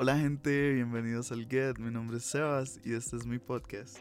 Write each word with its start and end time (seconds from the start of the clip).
Hola 0.00 0.16
gente, 0.16 0.74
bienvenidos 0.74 1.32
al 1.32 1.48
Get. 1.48 1.80
Mi 1.80 1.90
nombre 1.90 2.18
es 2.18 2.24
Sebas 2.24 2.80
y 2.84 2.92
este 2.92 3.16
es 3.16 3.26
mi 3.26 3.40
podcast. 3.40 3.98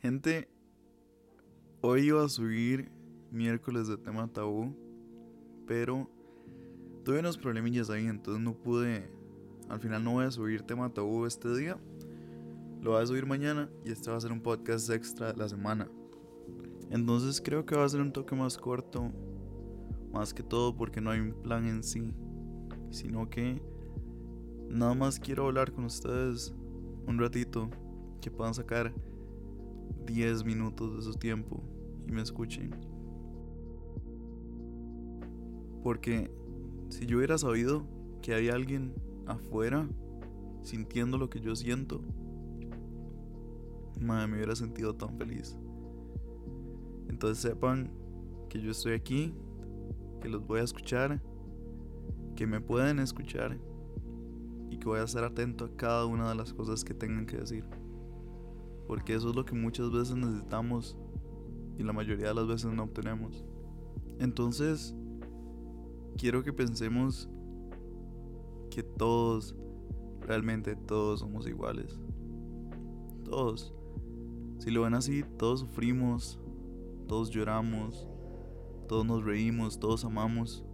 Gente, 0.00 0.48
hoy 1.82 2.08
iba 2.08 2.24
a 2.24 2.28
subir 2.28 2.90
miércoles 3.30 3.86
de 3.86 3.96
tema 3.96 4.26
tabú, 4.26 4.74
pero 5.68 6.10
tuve 7.04 7.20
unos 7.20 7.38
problemillas 7.38 7.90
ahí, 7.90 8.06
entonces 8.06 8.42
no 8.42 8.54
pude. 8.54 9.08
Al 9.68 9.78
final 9.78 10.02
no 10.02 10.14
voy 10.14 10.24
a 10.24 10.32
subir 10.32 10.62
tema 10.62 10.92
tabú 10.92 11.26
este 11.26 11.56
día. 11.56 11.78
Lo 12.82 12.90
voy 12.90 13.04
a 13.04 13.06
subir 13.06 13.24
mañana 13.24 13.70
y 13.84 13.92
este 13.92 14.10
va 14.10 14.16
a 14.16 14.20
ser 14.20 14.32
un 14.32 14.40
podcast 14.40 14.90
extra 14.90 15.32
la 15.32 15.48
semana. 15.48 15.88
Entonces 16.90 17.40
creo 17.40 17.64
que 17.64 17.76
va 17.76 17.84
a 17.84 17.88
ser 17.88 18.00
un 18.00 18.12
toque 18.12 18.34
más 18.34 18.58
corto, 18.58 19.12
más 20.14 20.32
que 20.32 20.44
todo 20.44 20.76
porque 20.76 21.00
no 21.00 21.10
hay 21.10 21.20
un 21.20 21.32
plan 21.32 21.66
en 21.66 21.82
sí, 21.82 22.14
sino 22.90 23.28
que 23.28 23.60
nada 24.70 24.94
más 24.94 25.18
quiero 25.18 25.46
hablar 25.46 25.72
con 25.72 25.84
ustedes 25.84 26.54
un 27.06 27.18
ratito, 27.18 27.68
que 28.20 28.30
puedan 28.30 28.54
sacar 28.54 28.94
10 30.06 30.44
minutos 30.44 30.96
de 30.96 31.02
su 31.02 31.18
tiempo 31.18 31.62
y 32.06 32.12
me 32.12 32.22
escuchen. 32.22 32.70
Porque 35.82 36.30
si 36.88 37.04
yo 37.06 37.18
hubiera 37.18 37.36
sabido 37.36 37.84
que 38.22 38.34
hay 38.34 38.48
alguien 38.48 38.94
afuera 39.26 39.86
sintiendo 40.62 41.18
lo 41.18 41.28
que 41.28 41.40
yo 41.40 41.54
siento, 41.56 42.00
madre, 44.00 44.28
me 44.28 44.36
hubiera 44.36 44.56
sentido 44.56 44.94
tan 44.94 45.18
feliz. 45.18 45.58
Entonces 47.08 47.38
sepan 47.38 47.90
que 48.48 48.60
yo 48.60 48.70
estoy 48.70 48.94
aquí, 48.94 49.34
que 50.24 50.30
los 50.30 50.46
voy 50.46 50.60
a 50.60 50.62
escuchar, 50.62 51.20
que 52.34 52.46
me 52.46 52.58
pueden 52.58 52.98
escuchar 52.98 53.58
y 54.70 54.78
que 54.78 54.88
voy 54.88 55.00
a 55.00 55.02
estar 55.02 55.22
atento 55.22 55.66
a 55.66 55.76
cada 55.76 56.06
una 56.06 56.30
de 56.30 56.34
las 56.34 56.54
cosas 56.54 56.82
que 56.82 56.94
tengan 56.94 57.26
que 57.26 57.36
decir. 57.36 57.68
Porque 58.86 59.14
eso 59.14 59.28
es 59.28 59.36
lo 59.36 59.44
que 59.44 59.54
muchas 59.54 59.92
veces 59.92 60.16
necesitamos 60.16 60.96
y 61.76 61.82
la 61.82 61.92
mayoría 61.92 62.28
de 62.28 62.34
las 62.34 62.46
veces 62.46 62.72
no 62.72 62.84
obtenemos. 62.84 63.44
Entonces, 64.18 64.96
quiero 66.16 66.42
que 66.42 66.54
pensemos 66.54 67.28
que 68.70 68.82
todos, 68.82 69.54
realmente 70.22 70.74
todos 70.74 71.20
somos 71.20 71.46
iguales. 71.46 72.00
Todos. 73.26 73.74
Si 74.56 74.70
lo 74.70 74.84
ven 74.84 74.94
así, 74.94 75.22
todos 75.36 75.60
sufrimos, 75.60 76.40
todos 77.08 77.28
lloramos, 77.28 78.08
todos 78.86 79.04
nos 79.04 79.24
reímos, 79.24 79.78
todos 79.78 80.04
amamos. 80.04 80.64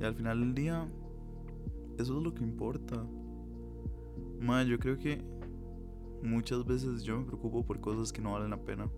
Y 0.00 0.04
al 0.04 0.14
final 0.14 0.40
del 0.40 0.54
día, 0.54 0.88
eso 1.98 2.18
es 2.18 2.24
lo 2.24 2.34
que 2.34 2.42
importa. 2.42 3.04
Ma, 4.40 4.62
yo 4.62 4.78
creo 4.78 4.98
que 4.98 5.22
Muchas 6.24 6.64
veces 6.64 7.02
yo 7.02 7.18
me 7.18 7.26
preocupo 7.26 7.66
por 7.66 7.80
cosas 7.80 8.10
que 8.10 8.22
no 8.22 8.32
valen 8.32 8.48
la 8.48 8.56
pena. 8.56 8.88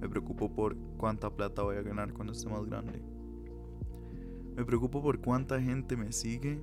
Me 0.00 0.06
preocupo 0.06 0.54
por 0.54 0.76
cuánta 0.98 1.34
plata 1.34 1.62
voy 1.62 1.76
a 1.76 1.82
ganar 1.82 2.12
cuando 2.12 2.34
esté 2.34 2.46
más 2.50 2.66
grande. 2.66 3.00
Me 4.54 4.62
preocupo 4.66 5.00
por 5.00 5.18
cuánta 5.22 5.58
gente 5.58 5.96
me 5.96 6.12
sigue. 6.12 6.60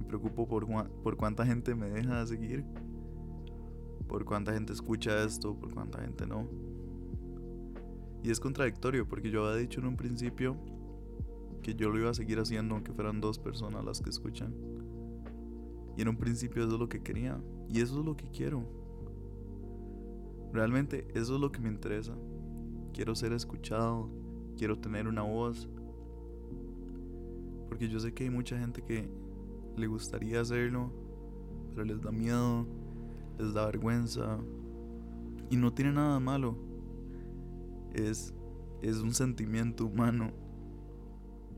Me 0.00 0.06
preocupo 0.08 0.48
por, 0.48 0.66
por 1.02 1.16
cuánta 1.16 1.46
gente 1.46 1.72
me 1.76 1.88
deja 1.88 2.18
de 2.18 2.26
seguir. 2.26 2.64
Por 4.08 4.24
cuánta 4.24 4.52
gente 4.52 4.72
escucha 4.72 5.22
esto, 5.22 5.54
por 5.54 5.72
cuánta 5.72 6.00
gente 6.00 6.26
no. 6.26 6.48
Y 8.22 8.30
es 8.30 8.40
contradictorio 8.40 9.06
porque 9.08 9.30
yo 9.30 9.46
había 9.46 9.60
dicho 9.60 9.80
en 9.80 9.86
un 9.86 9.96
principio 9.96 10.56
que 11.62 11.74
yo 11.74 11.90
lo 11.90 11.98
iba 11.98 12.10
a 12.10 12.14
seguir 12.14 12.38
haciendo 12.38 12.74
aunque 12.74 12.92
fueran 12.92 13.20
dos 13.20 13.38
personas 13.38 13.84
las 13.84 14.00
que 14.00 14.10
escuchan. 14.10 14.54
Y 15.96 16.02
en 16.02 16.08
un 16.08 16.16
principio 16.16 16.62
eso 16.62 16.74
es 16.74 16.80
lo 16.80 16.88
que 16.88 17.02
quería. 17.02 17.40
Y 17.68 17.80
eso 17.80 17.98
es 17.98 18.04
lo 18.04 18.16
que 18.16 18.30
quiero. 18.30 18.62
Realmente 20.52 21.06
eso 21.14 21.34
es 21.34 21.40
lo 21.40 21.52
que 21.52 21.60
me 21.60 21.68
interesa. 21.68 22.14
Quiero 22.92 23.14
ser 23.14 23.32
escuchado, 23.32 24.08
quiero 24.56 24.78
tener 24.78 25.06
una 25.06 25.22
voz. 25.22 25.68
Porque 27.68 27.88
yo 27.88 28.00
sé 28.00 28.14
que 28.14 28.24
hay 28.24 28.30
mucha 28.30 28.58
gente 28.58 28.82
que 28.82 29.10
le 29.76 29.86
gustaría 29.86 30.40
hacerlo, 30.40 30.90
pero 31.70 31.84
les 31.84 32.00
da 32.00 32.10
miedo, 32.10 32.66
les 33.38 33.52
da 33.52 33.66
vergüenza. 33.66 34.38
Y 35.50 35.56
no 35.56 35.72
tiene 35.72 35.92
nada 35.92 36.18
malo. 36.20 36.67
Es, 37.94 38.34
es 38.82 38.96
un 38.98 39.14
sentimiento 39.14 39.86
humano. 39.86 40.32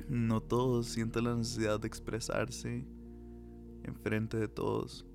No 0.09 0.41
todos 0.41 0.89
sienten 0.89 1.25
la 1.25 1.37
necesidad 1.37 1.79
de 1.79 1.87
expresarse 1.87 2.87
enfrente 3.85 4.37
de 4.37 4.49
todos 4.49 5.07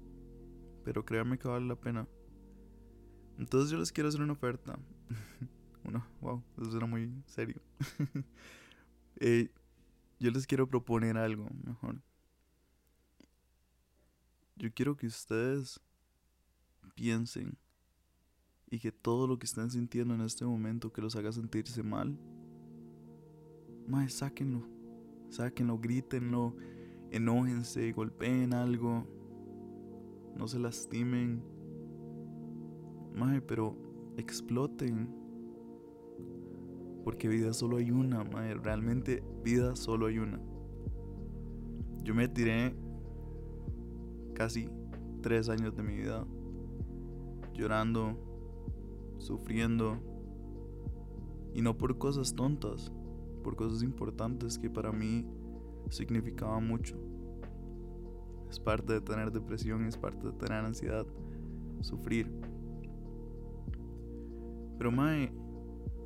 pero 0.86 1.04
créanme 1.04 1.38
que 1.40 1.48
vale 1.48 1.66
la 1.66 1.76
pena. 1.76 2.08
Entonces 3.40 3.72
yo 3.72 3.80
les 3.80 3.92
quiero 3.92 4.08
hacer 4.08 4.22
una 4.22 4.34
oferta. 4.34 4.80
Uno, 5.84 6.06
wow, 6.22 6.44
eso 6.62 6.78
era 6.78 6.86
muy 6.86 7.12
serio. 7.26 7.60
Eh, 9.22 9.50
yo 10.20 10.30
les 10.30 10.46
quiero 10.46 10.68
proponer 10.68 11.16
algo 11.16 11.48
mejor. 11.64 12.02
Yo 14.58 14.70
quiero 14.74 14.98
que 14.98 15.08
ustedes 15.08 15.80
piensen 16.96 17.58
y 18.76 18.80
que 18.80 18.92
todo 18.92 19.26
lo 19.26 19.40
que 19.40 19.46
están 19.46 19.72
sintiendo 19.72 20.14
en 20.16 20.20
este 20.20 20.44
momento 20.44 20.92
que 20.92 21.02
los 21.02 21.16
haga 21.16 21.32
sentirse 21.32 21.82
mal, 21.82 22.20
más 23.88 24.12
sáquenlo, 24.12 24.68
sáquenlo, 25.30 25.80
grítenlo, 25.80 26.54
enójense, 27.10 27.94
golpeen 27.94 28.54
algo, 28.54 29.08
no 30.36 30.46
se 30.50 30.60
lastimen. 30.60 31.42
Mae, 33.16 33.40
pero 33.40 33.78
exploten. 34.18 35.08
Porque 37.06 37.30
vida 37.30 37.54
solo 37.54 37.78
hay 37.78 37.92
una, 37.92 38.26
mae. 38.26 38.56
Realmente 38.56 39.24
vida 39.42 39.78
solo 39.78 40.08
hay 40.08 40.20
una. 40.20 40.42
Yo 42.04 42.14
me 42.14 42.28
tiré 42.28 42.76
casi 44.34 44.68
tres 45.22 45.48
años 45.48 45.74
de 45.78 45.82
mi 45.82 45.96
vida 45.96 46.28
llorando, 47.54 48.25
sufriendo. 49.18 49.98
Y 51.54 51.62
no 51.62 51.78
por 51.78 51.98
cosas 51.98 52.36
tontas, 52.36 52.92
por 53.44 53.56
cosas 53.56 53.82
importantes 53.84 54.60
que 54.60 54.70
para 54.70 54.92
mí 54.92 55.26
significaban 55.90 56.68
mucho. 56.68 56.98
Es 58.50 58.60
parte 58.60 58.94
de 58.94 59.02
tener 59.02 59.32
depresión, 59.32 59.86
es 59.86 59.98
parte 59.98 60.28
de 60.28 60.34
tener 60.34 60.66
ansiedad, 60.66 61.06
sufrir. 61.82 62.32
Pero 64.78 64.92
Mae, 64.92 65.32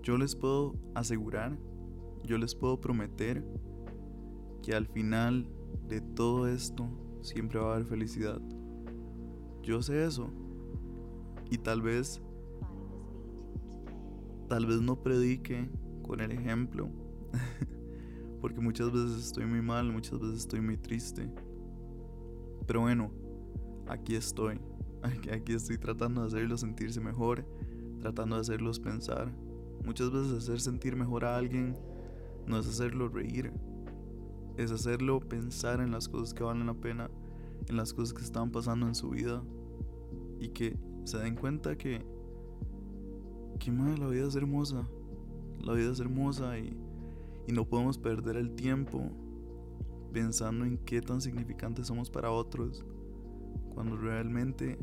yo 0.03 0.17
les 0.17 0.35
puedo 0.35 0.75
asegurar, 0.93 1.57
yo 2.23 2.37
les 2.37 2.55
puedo 2.55 2.79
prometer 2.79 3.43
que 4.61 4.73
al 4.75 4.87
final 4.87 5.47
de 5.87 6.01
todo 6.01 6.47
esto 6.47 6.87
siempre 7.21 7.59
va 7.59 7.71
a 7.71 7.75
haber 7.75 7.85
felicidad. 7.85 8.41
Yo 9.63 9.81
sé 9.81 10.05
eso. 10.05 10.29
Y 11.49 11.57
tal 11.57 11.81
vez, 11.81 12.21
tal 14.49 14.65
vez 14.65 14.81
no 14.81 15.01
predique 15.01 15.69
con 16.01 16.19
el 16.19 16.31
ejemplo. 16.31 16.89
Porque 18.41 18.59
muchas 18.59 18.91
veces 18.91 19.27
estoy 19.27 19.45
muy 19.45 19.61
mal, 19.61 19.91
muchas 19.91 20.19
veces 20.19 20.39
estoy 20.39 20.61
muy 20.61 20.77
triste. 20.77 21.29
Pero 22.67 22.81
bueno, 22.81 23.11
aquí 23.87 24.15
estoy. 24.15 24.59
Aquí 25.31 25.53
estoy 25.53 25.77
tratando 25.77 26.21
de 26.21 26.27
hacerlos 26.27 26.59
sentirse 26.59 26.99
mejor, 26.99 27.45
tratando 27.99 28.35
de 28.35 28.41
hacerlos 28.41 28.79
pensar. 28.79 29.31
Muchas 29.85 30.11
veces 30.11 30.33
hacer 30.33 30.59
sentir 30.59 30.97
mejor 30.97 31.23
a 31.23 31.37
alguien 31.37 31.77
no 32.45 32.59
es 32.59 32.67
hacerlo 32.67 33.07
reír, 33.07 33.53
es 34.57 34.71
hacerlo 34.71 35.19
pensar 35.21 35.79
en 35.79 35.91
las 35.91 36.09
cosas 36.09 36.33
que 36.33 36.43
valen 36.43 36.65
la 36.65 36.73
pena, 36.73 37.09
en 37.67 37.77
las 37.77 37.93
cosas 37.93 38.13
que 38.13 38.23
están 38.23 38.51
pasando 38.51 38.87
en 38.87 38.95
su 38.95 39.09
vida 39.09 39.41
y 40.39 40.49
que 40.49 40.77
se 41.05 41.17
den 41.19 41.35
cuenta 41.35 41.77
que, 41.77 42.03
que 43.59 43.71
madre, 43.71 43.97
la 43.97 44.07
vida 44.07 44.27
es 44.27 44.35
hermosa, 44.35 44.87
la 45.61 45.73
vida 45.73 45.91
es 45.91 45.99
hermosa 45.99 46.57
y, 46.57 46.75
y 47.47 47.51
no 47.51 47.65
podemos 47.65 47.97
perder 47.97 48.37
el 48.37 48.55
tiempo 48.55 49.03
pensando 50.13 50.65
en 50.65 50.77
qué 50.77 51.01
tan 51.01 51.21
significantes 51.21 51.87
somos 51.87 52.09
para 52.09 52.31
otros, 52.31 52.85
cuando 53.73 53.97
realmente 53.97 54.79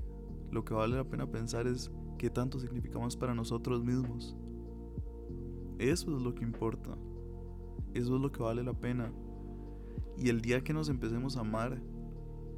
lo 0.52 0.64
que 0.64 0.74
vale 0.74 0.96
la 0.96 1.04
pena 1.04 1.26
pensar 1.26 1.66
es 1.66 1.90
qué 2.18 2.30
tanto 2.30 2.60
significamos 2.60 3.16
para 3.16 3.34
nosotros 3.34 3.82
mismos. 3.82 4.36
Eso 5.78 6.16
es 6.16 6.22
lo 6.22 6.34
que 6.34 6.44
importa, 6.44 6.96
eso 7.94 8.16
es 8.16 8.20
lo 8.20 8.30
que 8.30 8.42
vale 8.42 8.62
la 8.62 8.74
pena. 8.74 9.12
Y 10.18 10.28
el 10.28 10.40
día 10.40 10.62
que 10.62 10.72
nos 10.72 10.88
empecemos 10.88 11.36
a 11.36 11.40
amar, 11.40 11.80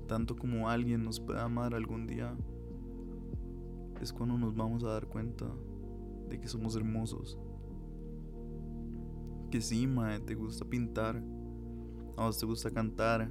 tanto 0.06 0.37
como 0.37 0.69
alguien 0.69 1.03
nos 1.05 1.19
pueda 1.19 1.44
amar 1.44 1.75
algún 1.75 2.06
día, 2.06 2.37
es 4.00 4.12
cuando 4.12 4.38
nos 4.38 4.55
vamos 4.55 4.85
a 4.85 4.88
dar 4.88 5.06
cuenta 5.06 5.47
de 6.28 6.40
que 6.40 6.48
somos 6.48 6.76
hermosos. 6.76 7.38
que 9.50 9.62
sí, 9.62 9.86
mae, 9.86 10.20
te 10.20 10.34
gusta 10.34 10.64
pintar, 10.66 11.22
a 12.16 12.26
vos 12.26 12.38
te 12.38 12.44
gusta 12.44 12.70
cantar, 12.70 13.30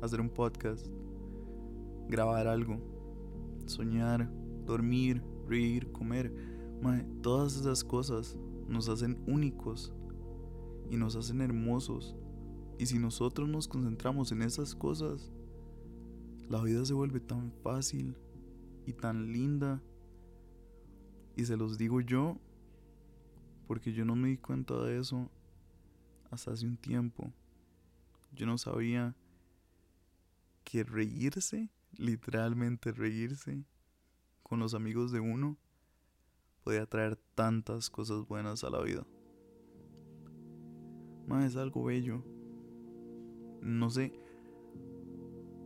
hacer 0.00 0.22
un 0.22 0.30
podcast, 0.30 0.86
grabar 2.08 2.46
algo, 2.46 2.78
soñar, 3.66 4.30
dormir, 4.64 5.22
reír, 5.46 5.92
comer, 5.92 6.32
mae, 6.80 7.04
todas 7.20 7.56
esas 7.58 7.84
cosas 7.84 8.38
nos 8.68 8.88
hacen 8.88 9.22
únicos. 9.26 9.92
Y 10.90 10.96
nos 10.98 11.16
hacen 11.16 11.40
hermosos. 11.40 12.14
Y 12.78 12.84
si 12.84 12.98
nosotros 12.98 13.48
nos 13.48 13.66
concentramos 13.66 14.30
en 14.30 14.42
esas 14.42 14.74
cosas, 14.74 15.32
la 16.50 16.62
vida 16.62 16.84
se 16.84 16.92
vuelve 16.92 17.18
tan 17.18 17.50
fácil 17.62 18.14
y 18.84 18.92
tan 18.92 19.32
linda. 19.32 19.82
Y 21.36 21.44
se 21.44 21.56
los 21.56 21.78
digo 21.78 22.00
yo, 22.00 22.38
porque 23.66 23.92
yo 23.92 24.04
no 24.04 24.14
me 24.16 24.28
di 24.28 24.36
cuenta 24.36 24.80
de 24.82 24.98
eso 24.98 25.30
hasta 26.30 26.52
hace 26.52 26.66
un 26.66 26.76
tiempo. 26.76 27.32
Yo 28.34 28.46
no 28.46 28.58
sabía 28.58 29.14
que 30.64 30.84
reírse, 30.84 31.70
literalmente 31.96 32.92
reírse, 32.92 33.64
con 34.42 34.60
los 34.60 34.74
amigos 34.74 35.12
de 35.12 35.20
uno, 35.20 35.56
podía 36.64 36.86
traer 36.86 37.16
tantas 37.34 37.90
cosas 37.90 38.26
buenas 38.26 38.64
a 38.64 38.70
la 38.70 38.82
vida. 38.82 39.06
Más 41.26 41.44
es 41.46 41.56
algo 41.56 41.84
bello. 41.84 42.24
No 43.60 43.90
sé, 43.90 44.12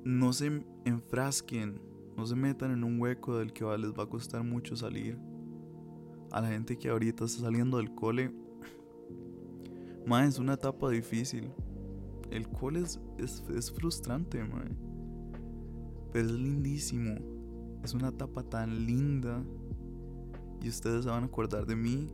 no 0.04 0.32
se 0.32 0.64
enfrasquen, 0.84 1.80
no 2.16 2.26
se 2.26 2.36
metan 2.36 2.70
en 2.70 2.84
un 2.84 3.00
hueco 3.00 3.38
del 3.38 3.52
que 3.52 3.64
les 3.64 3.92
va 3.92 4.04
a 4.04 4.08
costar 4.08 4.44
mucho 4.44 4.76
salir. 4.76 5.18
A 6.30 6.40
la 6.40 6.48
gente 6.48 6.76
que 6.76 6.88
ahorita 6.88 7.24
está 7.24 7.42
saliendo 7.42 7.78
del 7.78 7.94
cole, 7.94 8.32
más 10.06 10.28
es 10.28 10.38
una 10.38 10.54
etapa 10.54 10.88
difícil. 10.90 11.50
El 12.30 12.48
cole 12.48 12.80
es, 12.80 13.00
es, 13.18 13.72
frustrante, 13.72 14.42
mae. 14.44 14.70
Pero 16.12 16.26
es 16.26 16.32
lindísimo. 16.32 17.16
Es 17.82 17.92
una 17.92 18.08
etapa 18.08 18.42
tan 18.44 18.86
linda. 18.86 19.44
Y 20.62 20.68
ustedes 20.68 21.04
se 21.04 21.10
van 21.10 21.24
a 21.24 21.26
acordar 21.26 21.66
de 21.66 21.76
mí 21.76 22.12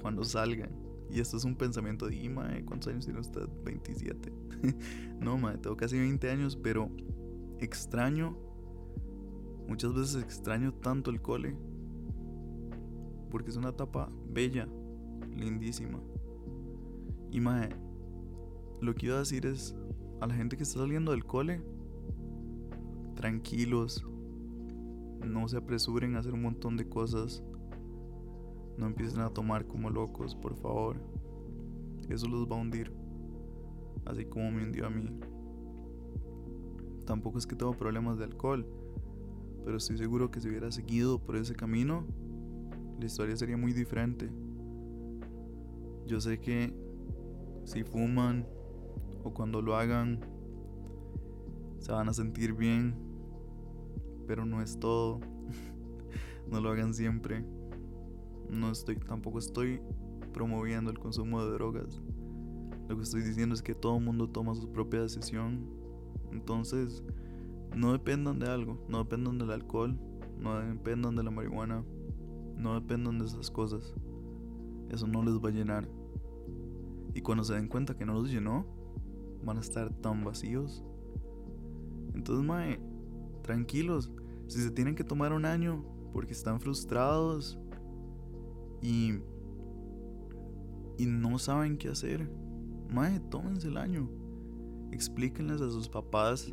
cuando 0.00 0.24
salgan. 0.24 0.70
Y 1.10 1.20
esto 1.20 1.36
es 1.36 1.44
un 1.44 1.54
pensamiento 1.54 2.06
de, 2.06 2.28
mae, 2.30 2.64
¿cuántos 2.64 2.88
años 2.92 3.04
tiene 3.04 3.20
usted? 3.20 3.46
27. 3.64 4.32
no, 5.20 5.36
mae, 5.36 5.58
tengo 5.58 5.76
casi 5.76 5.98
20 5.98 6.30
años, 6.30 6.56
pero 6.56 6.90
extraño. 7.60 8.36
Muchas 9.68 9.94
veces 9.94 10.22
extraño 10.22 10.72
tanto 10.72 11.10
el 11.10 11.20
cole. 11.20 11.56
Porque 13.34 13.50
es 13.50 13.56
una 13.56 13.70
etapa 13.70 14.08
bella, 14.32 14.68
lindísima. 15.36 15.98
Y 17.32 17.40
lo 18.80 18.94
que 18.94 19.06
iba 19.06 19.16
a 19.16 19.18
decir 19.18 19.44
es 19.44 19.74
a 20.20 20.28
la 20.28 20.34
gente 20.34 20.56
que 20.56 20.62
está 20.62 20.78
saliendo 20.78 21.10
del 21.10 21.24
cole, 21.24 21.60
tranquilos, 23.16 24.06
no 25.26 25.48
se 25.48 25.56
apresuren 25.56 26.14
a 26.14 26.20
hacer 26.20 26.32
un 26.32 26.42
montón 26.42 26.76
de 26.76 26.88
cosas, 26.88 27.42
no 28.78 28.86
empiecen 28.86 29.18
a 29.18 29.30
tomar 29.30 29.66
como 29.66 29.90
locos, 29.90 30.36
por 30.36 30.54
favor, 30.54 30.96
eso 32.08 32.28
los 32.28 32.48
va 32.48 32.56
a 32.56 32.60
hundir, 32.60 32.92
así 34.06 34.26
como 34.26 34.52
me 34.52 34.62
hundió 34.62 34.86
a 34.86 34.90
mí. 34.90 35.10
Tampoco 37.04 37.38
es 37.38 37.48
que 37.48 37.56
tengo 37.56 37.72
problemas 37.72 38.16
de 38.16 38.26
alcohol, 38.26 38.64
pero 39.64 39.78
estoy 39.78 39.98
seguro 39.98 40.30
que 40.30 40.40
si 40.40 40.48
hubiera 40.48 40.70
seguido 40.70 41.18
por 41.18 41.34
ese 41.34 41.56
camino, 41.56 42.04
la 42.98 43.06
historia 43.06 43.36
sería 43.36 43.56
muy 43.56 43.72
diferente. 43.72 44.30
Yo 46.06 46.20
sé 46.20 46.38
que 46.38 46.74
si 47.64 47.82
fuman 47.82 48.46
o 49.22 49.32
cuando 49.32 49.62
lo 49.62 49.76
hagan 49.76 50.20
se 51.78 51.92
van 51.92 52.08
a 52.08 52.14
sentir 52.14 52.54
bien, 52.54 52.94
pero 54.26 54.44
no 54.46 54.62
es 54.62 54.78
todo. 54.78 55.20
no 56.50 56.60
lo 56.60 56.70
hagan 56.70 56.94
siempre. 56.94 57.44
No 58.50 58.70
estoy 58.70 58.96
tampoco 58.96 59.38
estoy 59.38 59.80
promoviendo 60.32 60.90
el 60.90 60.98
consumo 60.98 61.44
de 61.44 61.52
drogas. 61.52 62.02
Lo 62.88 62.96
que 62.96 63.02
estoy 63.02 63.22
diciendo 63.22 63.54
es 63.54 63.62
que 63.62 63.74
todo 63.74 63.98
mundo 63.98 64.28
toma 64.28 64.54
su 64.54 64.70
propia 64.70 65.00
decisión. 65.00 65.66
Entonces, 66.32 67.02
no 67.74 67.92
dependan 67.92 68.38
de 68.38 68.48
algo, 68.48 68.84
no 68.88 68.98
dependan 68.98 69.38
del 69.38 69.50
alcohol, 69.50 69.98
no 70.38 70.58
dependan 70.60 71.16
de 71.16 71.22
la 71.22 71.30
marihuana, 71.30 71.84
no 72.56 72.74
dependan 72.74 73.18
de 73.18 73.26
esas 73.26 73.50
cosas. 73.50 73.94
Eso 74.90 75.06
no 75.06 75.22
les 75.22 75.34
va 75.42 75.48
a 75.48 75.52
llenar. 75.52 75.88
Y 77.14 77.20
cuando 77.20 77.44
se 77.44 77.54
den 77.54 77.68
cuenta 77.68 77.96
que 77.96 78.04
no 78.04 78.14
los 78.14 78.30
llenó, 78.30 78.66
van 79.44 79.58
a 79.58 79.60
estar 79.60 79.92
tan 79.92 80.24
vacíos. 80.24 80.84
Entonces, 82.14 82.44
mae, 82.44 82.80
tranquilos. 83.42 84.10
Si 84.46 84.60
se 84.60 84.70
tienen 84.70 84.94
que 84.94 85.04
tomar 85.04 85.32
un 85.32 85.44
año 85.44 85.84
porque 86.12 86.32
están 86.32 86.60
frustrados 86.60 87.58
y, 88.82 89.14
y 90.98 91.06
no 91.06 91.38
saben 91.38 91.78
qué 91.78 91.88
hacer, 91.88 92.30
mae, 92.88 93.20
tómense 93.20 93.68
el 93.68 93.76
año. 93.76 94.08
Explíquenles 94.90 95.60
a 95.60 95.70
sus 95.70 95.88
papás 95.88 96.52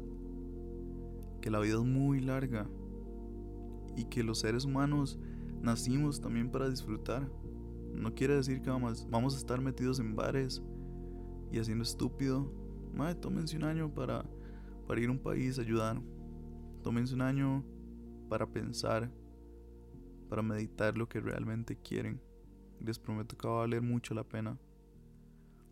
que 1.41 1.49
la 1.49 1.59
vida 1.59 1.75
es 1.75 1.85
muy 1.85 2.21
larga 2.21 2.67
y 3.95 4.05
que 4.05 4.23
los 4.23 4.39
seres 4.39 4.65
humanos 4.65 5.19
nacimos 5.61 6.19
también 6.19 6.51
para 6.51 6.69
disfrutar. 6.69 7.29
No 7.93 8.13
quiere 8.13 8.35
decir 8.35 8.61
que 8.61 8.69
vamos, 8.69 9.07
a 9.11 9.37
estar 9.37 9.61
metidos 9.61 9.99
en 9.99 10.15
bares 10.15 10.61
y 11.51 11.59
haciendo 11.59 11.83
estúpido 11.83 12.61
tómense 13.19 13.57
un 13.57 13.63
año 13.63 13.93
para, 13.93 14.25
ir 14.97 15.09
a 15.09 15.11
un 15.11 15.19
país 15.19 15.59
ayudar. 15.59 16.01
Tómense 16.83 17.13
un 17.13 17.21
año 17.21 17.63
para 18.29 18.45
pensar, 18.45 19.11
para 20.29 20.41
meditar 20.41 20.97
lo 20.97 21.07
que 21.07 21.19
realmente 21.19 21.77
quieren. 21.77 22.21
Les 22.79 22.97
prometo 22.97 23.37
que 23.37 23.47
va 23.47 23.55
a 23.55 23.59
valer 23.59 23.81
mucho 23.81 24.13
la 24.13 24.23
pena. 24.23 24.57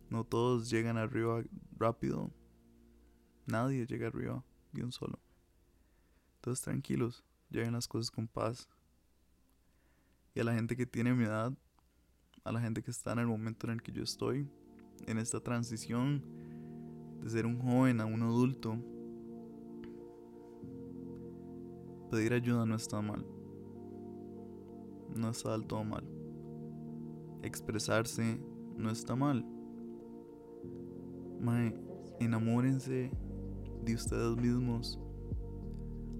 No 0.08 0.24
todos 0.24 0.70
llegan 0.70 0.96
arriba 0.96 1.42
rápido. 1.76 2.30
Nadie 3.46 3.86
llega 3.86 4.08
arriba 4.08 4.44
de 4.72 4.84
un 4.84 4.92
solo. 4.92 5.18
Todos 6.40 6.60
tranquilos, 6.62 7.24
lleguen 7.50 7.72
las 7.72 7.88
cosas 7.88 8.10
con 8.10 8.28
paz. 8.28 8.68
Y 10.34 10.40
a 10.40 10.44
la 10.44 10.54
gente 10.54 10.76
que 10.76 10.86
tiene 10.86 11.14
mi 11.14 11.24
edad, 11.24 11.52
a 12.44 12.52
la 12.52 12.60
gente 12.60 12.82
que 12.82 12.90
está 12.90 13.12
en 13.12 13.20
el 13.20 13.26
momento 13.26 13.66
en 13.66 13.74
el 13.74 13.82
que 13.82 13.92
yo 13.92 14.02
estoy, 14.02 14.48
en 15.06 15.18
esta 15.18 15.40
transición, 15.40 16.22
de 17.22 17.30
ser 17.30 17.46
un 17.46 17.60
joven 17.60 18.00
a 18.00 18.06
un 18.06 18.22
adulto, 18.22 18.76
pedir 22.10 22.32
ayuda 22.32 22.66
no 22.66 22.74
está 22.74 23.00
mal. 23.00 23.24
No 25.14 25.30
está 25.30 25.52
del 25.52 25.66
todo 25.66 25.84
mal. 25.84 26.04
Expresarse 27.42 28.40
no 28.76 28.90
está 28.90 29.16
mal. 29.16 29.44
Mae, 31.40 31.74
enamórense 32.20 33.10
de 33.84 33.94
ustedes 33.94 34.36
mismos. 34.36 34.98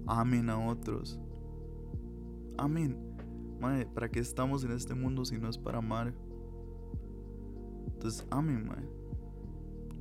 Amen 0.07 0.49
a 0.49 0.67
otros. 0.67 1.19
Amén. 2.57 3.10
Mae, 3.61 3.85
¿para 3.85 4.09
qué 4.09 4.19
estamos 4.19 4.63
en 4.63 4.71
este 4.71 4.95
mundo 4.95 5.23
si 5.23 5.37
no 5.37 5.47
es 5.47 5.55
para 5.55 5.77
amar? 5.77 6.11
Entonces, 7.93 8.25
amen, 8.31 8.67
mae. 8.67 8.83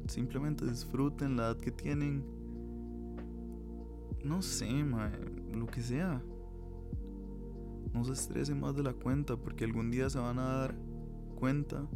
Simplemente 0.09 0.64
disfruten 0.64 1.37
la 1.37 1.49
edad 1.49 1.59
que 1.59 1.71
tienen. 1.71 2.25
No 4.25 4.40
sé, 4.40 4.67
lo 5.52 5.67
que 5.67 5.83
sea. 5.83 6.23
No 7.93 8.02
se 8.05 8.12
estresen 8.12 8.61
más 8.61 8.75
de 8.76 8.83
la 8.83 8.95
cuenta 8.95 9.37
porque 9.37 9.67
algún 9.67 9.90
día 9.90 10.09
se 10.09 10.19
van 10.19 10.38
a 10.38 10.45
dar 10.45 10.75
cuenta 11.38 11.87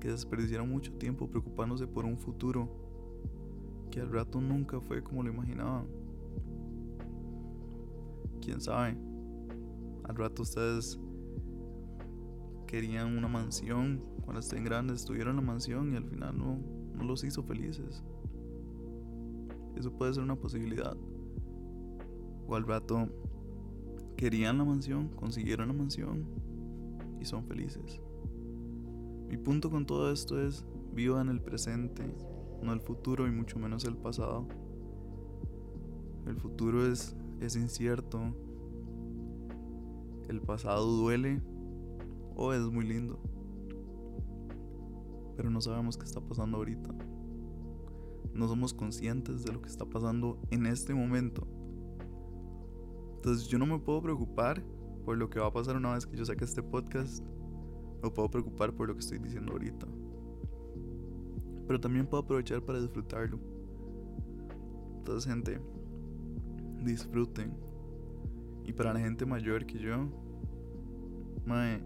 que 0.00 0.08
desperdiciaron 0.08 0.70
mucho 0.70 0.94
tiempo 0.94 1.28
preocupándose 1.28 1.86
por 1.86 2.06
un 2.06 2.16
futuro 2.16 2.66
que 3.90 4.00
al 4.00 4.10
rato 4.10 4.40
nunca 4.40 4.80
fue 4.80 5.02
como 5.02 5.22
lo 5.22 5.30
imaginaban. 5.30 5.86
Quién 8.40 8.60
sabe, 8.60 8.96
al 10.04 10.16
rato 10.16 10.42
ustedes 10.42 10.98
querían 12.66 13.16
una 13.16 13.28
mansión 13.28 14.02
cuando 14.22 14.40
estén 14.40 14.64
grandes 14.64 15.04
tuvieron 15.04 15.36
la 15.36 15.42
mansión 15.42 15.92
y 15.92 15.96
al 15.96 16.04
final 16.04 16.38
no, 16.38 16.58
no 16.94 17.04
los 17.04 17.24
hizo 17.24 17.42
felices. 17.42 18.02
Eso 19.76 19.92
puede 19.92 20.14
ser 20.14 20.22
una 20.22 20.36
posibilidad. 20.36 20.96
O 22.46 22.54
al 22.54 22.66
rato 22.66 23.08
querían 24.16 24.58
la 24.58 24.64
mansión, 24.64 25.08
consiguieron 25.08 25.68
la 25.68 25.74
mansión 25.74 26.24
y 27.20 27.24
son 27.24 27.44
felices. 27.44 28.00
Mi 29.28 29.36
punto 29.36 29.70
con 29.70 29.86
todo 29.86 30.12
esto 30.12 30.40
es 30.40 30.64
viva 30.94 31.20
en 31.20 31.28
el 31.28 31.40
presente, 31.40 32.04
no 32.62 32.72
el 32.72 32.80
futuro 32.80 33.26
y 33.26 33.30
mucho 33.30 33.58
menos 33.58 33.84
el 33.84 33.96
pasado. 33.96 34.46
El 36.26 36.36
futuro 36.36 36.86
es, 36.86 37.16
es 37.40 37.56
incierto. 37.56 38.20
El 40.32 40.40
pasado 40.40 40.86
duele 40.86 41.42
o 42.34 42.52
es 42.52 42.62
muy 42.62 42.86
lindo 42.86 43.20
pero 45.36 45.50
no 45.50 45.60
sabemos 45.60 45.96
qué 45.96 46.04
está 46.04 46.20
pasando 46.20 46.58
ahorita. 46.58 46.94
No 48.34 48.48
somos 48.48 48.72
conscientes 48.72 49.44
de 49.44 49.52
lo 49.52 49.60
que 49.60 49.68
está 49.68 49.84
pasando 49.84 50.38
en 50.50 50.66
este 50.66 50.94
momento. 50.94 51.46
Entonces 53.16 53.48
yo 53.48 53.58
no 53.58 53.66
me 53.66 53.78
puedo 53.78 54.00
preocupar 54.02 54.62
por 55.04 55.16
lo 55.16 55.28
que 55.28 55.40
va 55.40 55.46
a 55.46 55.52
pasar 55.52 55.76
una 55.76 55.94
vez 55.94 56.06
que 56.06 56.16
yo 56.16 56.24
saque 56.24 56.44
este 56.44 56.62
podcast. 56.62 57.24
Me 58.02 58.10
puedo 58.10 58.30
preocupar 58.30 58.72
por 58.72 58.88
lo 58.88 58.94
que 58.94 59.00
estoy 59.00 59.18
diciendo 59.18 59.52
ahorita. 59.52 59.86
Pero 61.66 61.80
también 61.80 62.06
puedo 62.06 62.22
aprovechar 62.22 62.62
para 62.62 62.80
disfrutarlo. 62.80 63.38
Entonces 64.98 65.30
gente, 65.30 65.60
disfruten. 66.82 67.52
Y 68.64 68.72
para 68.72 68.94
la 68.94 69.00
gente 69.00 69.26
mayor 69.26 69.66
que 69.66 69.78
yo, 69.78 70.08
mae, 71.46 71.82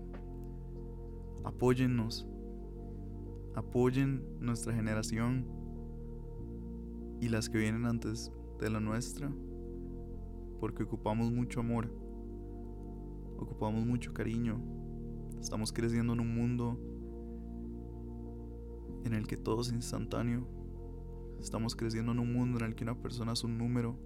apóyennos. 1.44 2.26
Apoyen 3.54 4.22
nuestra 4.40 4.74
generación 4.74 5.46
y 7.20 7.28
las 7.28 7.48
que 7.48 7.58
vienen 7.58 7.86
antes 7.86 8.30
de 8.60 8.68
la 8.68 8.80
nuestra, 8.80 9.32
porque 10.60 10.82
ocupamos 10.82 11.32
mucho 11.32 11.60
amor, 11.60 11.90
ocupamos 13.38 13.86
mucho 13.86 14.12
cariño, 14.12 14.60
estamos 15.40 15.72
creciendo 15.72 16.12
en 16.12 16.20
un 16.20 16.34
mundo 16.34 16.78
en 19.04 19.14
el 19.14 19.26
que 19.26 19.38
todo 19.38 19.62
es 19.62 19.72
instantáneo, 19.72 20.46
estamos 21.40 21.74
creciendo 21.74 22.12
en 22.12 22.18
un 22.18 22.32
mundo 22.32 22.58
en 22.58 22.66
el 22.66 22.74
que 22.74 22.84
una 22.84 23.00
persona 23.00 23.32
es 23.32 23.44
un 23.44 23.56
número, 23.56 23.96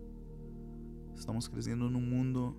estamos 1.17 1.49
creciendo 1.49 1.89
en 1.89 1.97
un 1.97 2.09
mundo 2.09 2.57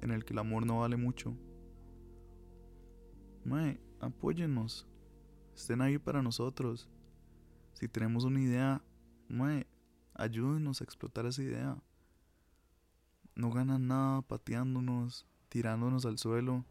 en 0.00 0.10
el 0.10 0.24
que 0.24 0.32
el 0.32 0.38
amor 0.38 0.66
no 0.66 0.80
vale 0.80 0.96
mucho. 0.96 1.34
Mae, 3.44 3.80
apóyennos, 4.00 4.86
estén 5.54 5.80
ahí 5.80 5.98
para 5.98 6.22
nosotros. 6.22 6.88
Si 7.72 7.88
tenemos 7.88 8.24
una 8.24 8.40
idea, 8.40 8.82
mae, 9.28 9.66
ayúdenos 10.14 10.80
a 10.80 10.84
explotar 10.84 11.26
esa 11.26 11.42
idea. 11.42 11.82
No 13.34 13.50
ganan 13.50 13.86
nada 13.86 14.22
pateándonos, 14.22 15.26
tirándonos 15.48 16.04
al 16.04 16.18
suelo. 16.18 16.64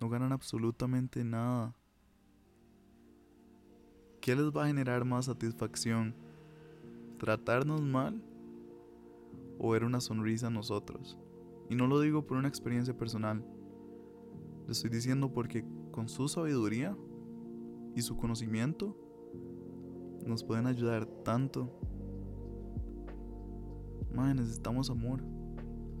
No 0.00 0.08
ganan 0.08 0.32
absolutamente 0.32 1.22
nada. 1.22 1.74
¿Qué 4.20 4.34
les 4.34 4.46
va 4.46 4.64
a 4.64 4.66
generar 4.66 5.04
más 5.04 5.26
satisfacción? 5.26 6.14
¿Tratarnos 7.18 7.82
mal? 7.82 8.22
¿O 9.58 9.70
ver 9.70 9.84
una 9.84 10.00
sonrisa 10.00 10.48
a 10.48 10.50
nosotros? 10.50 11.16
Y 11.70 11.76
no 11.76 11.86
lo 11.86 12.00
digo 12.00 12.26
por 12.26 12.36
una 12.36 12.48
experiencia 12.48 12.96
personal. 12.98 13.44
Le 14.66 14.72
estoy 14.72 14.90
diciendo 14.90 15.32
porque 15.32 15.64
con 15.92 16.08
su 16.08 16.26
sabiduría 16.26 16.96
y 17.94 18.02
su 18.02 18.16
conocimiento 18.16 18.96
nos 20.26 20.42
pueden 20.42 20.66
ayudar 20.66 21.06
tanto. 21.06 21.70
Madre, 24.12 24.34
necesitamos 24.34 24.90
amor, 24.90 25.22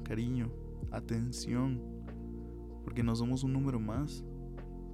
cariño, 0.02 0.50
atención, 0.90 1.80
porque 2.82 3.04
no 3.04 3.14
somos 3.14 3.44
un 3.44 3.52
número 3.52 3.78
más. 3.78 4.24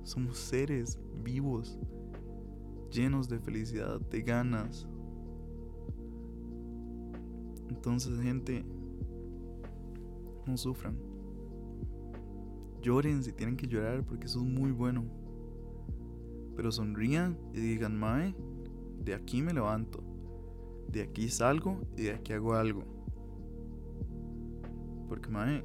Somos 0.02 0.36
seres 0.36 1.00
vivos, 1.24 1.78
llenos 2.92 3.30
de 3.30 3.40
felicidad, 3.40 3.98
de 3.98 4.20
ganas. 4.20 4.86
Entonces, 7.70 8.20
gente, 8.20 8.64
no 10.46 10.56
sufran. 10.56 10.96
Lloren 12.82 13.22
si 13.22 13.32
tienen 13.32 13.56
que 13.56 13.66
llorar, 13.66 14.04
porque 14.04 14.26
eso 14.26 14.40
es 14.40 14.46
muy 14.46 14.70
bueno. 14.70 15.04
Pero 16.54 16.70
sonrían 16.72 17.36
y 17.52 17.60
digan, 17.60 17.98
Mae, 17.98 18.34
de 19.04 19.14
aquí 19.14 19.42
me 19.42 19.52
levanto, 19.52 20.02
de 20.88 21.02
aquí 21.02 21.28
salgo 21.28 21.80
y 21.96 22.02
de 22.02 22.12
aquí 22.12 22.32
hago 22.32 22.54
algo. 22.54 22.82
Porque, 25.08 25.28
Mae, 25.28 25.64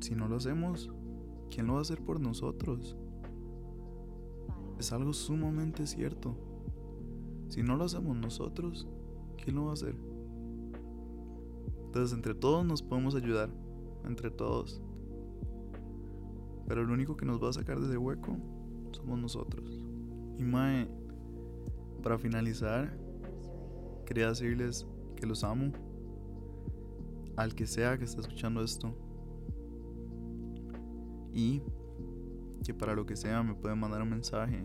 si 0.00 0.14
no 0.14 0.28
lo 0.28 0.36
hacemos, 0.36 0.90
¿quién 1.50 1.66
lo 1.66 1.74
va 1.74 1.80
a 1.80 1.82
hacer 1.82 2.00
por 2.00 2.20
nosotros? 2.20 2.96
Es 4.78 4.92
algo 4.92 5.12
sumamente 5.12 5.86
cierto. 5.86 6.36
Si 7.48 7.62
no 7.62 7.76
lo 7.76 7.84
hacemos 7.84 8.16
nosotros, 8.16 8.86
¿quién 9.42 9.56
lo 9.56 9.64
va 9.64 9.70
a 9.70 9.74
hacer? 9.74 9.96
Entonces, 11.86 12.16
entre 12.16 12.34
todos 12.34 12.64
nos 12.64 12.82
podemos 12.82 13.14
ayudar, 13.14 13.50
entre 14.06 14.30
todos. 14.30 14.80
Pero 16.66 16.84
lo 16.84 16.94
único 16.94 17.16
que 17.16 17.26
nos 17.26 17.42
va 17.42 17.50
a 17.50 17.52
sacar 17.52 17.78
de 17.78 17.86
ese 17.86 17.96
hueco 17.96 18.36
somos 18.92 19.18
nosotros. 19.18 19.80
Y 20.38 20.42
Mae, 20.42 20.88
para 22.02 22.18
finalizar, 22.18 22.98
quería 24.04 24.28
decirles 24.28 24.86
que 25.16 25.26
los 25.26 25.44
amo. 25.44 25.72
Al 27.36 27.54
que 27.54 27.66
sea 27.66 27.98
que 27.98 28.04
esté 28.04 28.20
escuchando 28.20 28.62
esto. 28.62 28.94
Y 31.32 31.62
que 32.64 32.74
para 32.74 32.94
lo 32.94 33.06
que 33.06 33.14
sea 33.14 33.42
me 33.42 33.54
pueden 33.54 33.78
mandar 33.78 34.02
un 34.02 34.10
mensaje. 34.10 34.64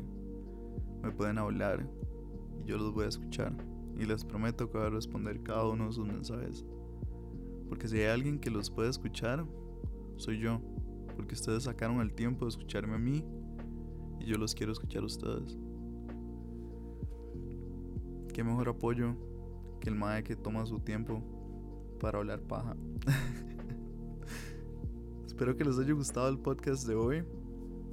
Me 1.03 1.11
pueden 1.11 1.37
hablar. 1.37 1.87
Y 2.63 2.69
yo 2.69 2.77
los 2.77 2.93
voy 2.93 3.05
a 3.05 3.09
escuchar. 3.09 3.53
Y 3.97 4.05
les 4.05 4.23
prometo 4.23 4.71
que 4.71 4.77
voy 4.77 4.87
a 4.87 4.89
responder 4.89 5.43
cada 5.43 5.67
uno 5.67 5.87
de 5.87 5.93
sus 5.93 6.07
mensajes. 6.07 6.65
Porque 7.71 7.87
si 7.87 7.99
hay 7.99 8.07
alguien 8.07 8.37
que 8.37 8.51
los 8.51 8.69
puede 8.69 8.89
escuchar, 8.89 9.45
soy 10.17 10.39
yo. 10.39 10.59
Porque 11.15 11.35
ustedes 11.35 11.63
sacaron 11.63 12.01
el 12.01 12.11
tiempo 12.11 12.43
de 12.43 12.49
escucharme 12.49 12.95
a 12.95 12.97
mí 12.97 13.23
y 14.19 14.25
yo 14.25 14.37
los 14.37 14.53
quiero 14.53 14.73
escuchar 14.73 15.03
a 15.03 15.05
ustedes. 15.05 15.57
Qué 18.33 18.43
mejor 18.43 18.67
apoyo 18.67 19.15
que 19.79 19.87
el 19.87 19.95
mae 19.95 20.21
que 20.21 20.35
toma 20.35 20.65
su 20.65 20.81
tiempo 20.81 21.23
para 22.01 22.17
hablar 22.17 22.41
paja. 22.41 22.75
Espero 25.25 25.55
que 25.55 25.63
les 25.63 25.79
haya 25.79 25.93
gustado 25.93 26.27
el 26.27 26.39
podcast 26.39 26.85
de 26.85 26.95
hoy. 26.95 27.23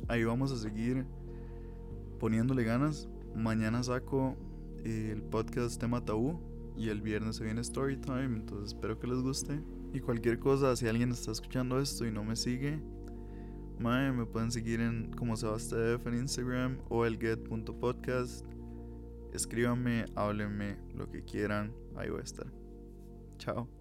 Ahí 0.09 0.25
vamos 0.25 0.51
a 0.51 0.57
seguir 0.57 1.07
poniéndole 2.19 2.65
ganas. 2.65 3.09
Mañana 3.37 3.85
saco 3.85 4.35
el 4.83 5.23
podcast 5.23 5.81
tema 5.81 6.05
tabú 6.05 6.58
y 6.79 6.89
el 6.91 7.03
viernes 7.03 7.37
se 7.37 7.45
viene 7.45 7.61
story 7.61 7.97
time, 7.97 8.37
entonces 8.37 8.69
espero 8.75 8.99
que 8.99 9.09
les 9.09 9.19
guste. 9.19 9.61
Y 9.93 10.01
cualquier 10.01 10.39
cosa, 10.39 10.77
si 10.77 10.87
alguien 10.87 11.11
está 11.11 11.33
escuchando 11.33 11.81
esto 11.81 12.07
y 12.07 12.13
no 12.13 12.23
me 12.23 12.37
sigue, 12.37 12.81
me 13.79 14.27
pueden 14.27 14.51
seguir 14.51 14.81
en 14.81 15.13
como 15.13 15.37
Sebastef 15.37 16.07
en 16.07 16.15
Instagram 16.15 16.79
o 16.89 17.05
elget.podcast. 17.05 18.47
Escríbanme, 19.33 20.07
háblenme, 20.15 20.79
lo 20.95 21.11
que 21.11 21.23
quieran, 21.25 21.73
ahí 21.97 22.11
voy 22.11 22.21
a 22.21 22.25
estar. 22.25 22.47
Chao. 23.39 23.78